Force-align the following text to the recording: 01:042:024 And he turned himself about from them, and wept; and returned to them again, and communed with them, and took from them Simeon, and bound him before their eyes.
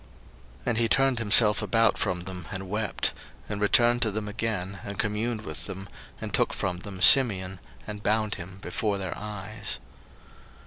01:042:024 0.01 0.09
And 0.65 0.77
he 0.79 0.87
turned 0.89 1.19
himself 1.19 1.61
about 1.61 1.95
from 1.95 2.21
them, 2.21 2.47
and 2.51 2.67
wept; 2.67 3.13
and 3.47 3.61
returned 3.61 4.01
to 4.01 4.09
them 4.09 4.27
again, 4.27 4.79
and 4.83 4.97
communed 4.97 5.41
with 5.43 5.67
them, 5.67 5.87
and 6.19 6.33
took 6.33 6.53
from 6.55 6.79
them 6.79 7.03
Simeon, 7.03 7.59
and 7.85 8.01
bound 8.01 8.33
him 8.33 8.57
before 8.63 8.97
their 8.97 9.15
eyes. 9.15 9.77